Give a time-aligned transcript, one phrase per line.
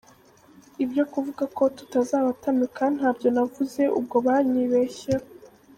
[0.83, 5.25] ibyo kuvuga ko tutazabatamika ntabyo navuze ubwo banyibeshyeho.